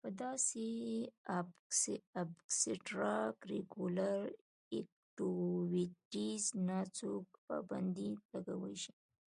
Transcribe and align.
پۀ 0.00 0.08
داسې 0.20 0.64
اېکسټرا 2.18 3.16
کريکولر 3.42 4.18
ايکټويټيز 4.74 6.44
نۀ 6.66 6.78
څوک 6.98 7.24
پابندي 7.46 8.08
لګولے 8.30 8.74
شي 8.82 8.92